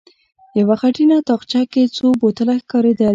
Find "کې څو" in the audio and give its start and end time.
1.71-2.05